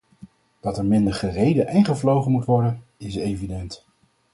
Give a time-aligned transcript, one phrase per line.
[0.61, 3.85] Dat er minder gereden en gevlogen moet worden, is evident.